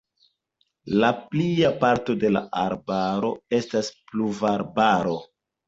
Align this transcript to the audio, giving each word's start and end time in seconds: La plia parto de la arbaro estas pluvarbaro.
La 1.03 1.11
plia 1.33 1.69
parto 1.83 2.17
de 2.25 2.33
la 2.37 2.43
arbaro 2.63 3.31
estas 3.61 3.95
pluvarbaro. 4.09 5.17